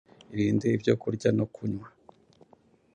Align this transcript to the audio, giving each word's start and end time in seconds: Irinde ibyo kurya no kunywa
Irinde 0.33 0.67
ibyo 0.75 0.93
kurya 1.01 1.29
no 1.37 1.45
kunywa 1.53 1.87